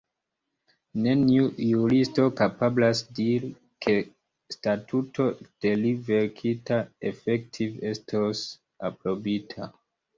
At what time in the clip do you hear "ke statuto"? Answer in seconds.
3.87-5.29